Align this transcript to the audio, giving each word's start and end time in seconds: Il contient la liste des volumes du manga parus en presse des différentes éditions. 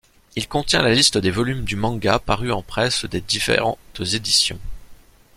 Il 0.35 0.47
contient 0.47 0.81
la 0.81 0.95
liste 0.95 1.19
des 1.19 1.29
volumes 1.29 1.63
du 1.63 1.75
manga 1.75 2.17
parus 2.17 2.51
en 2.53 2.63
presse 2.63 3.05
des 3.05 3.21
différentes 3.21 3.77
éditions. 3.99 4.57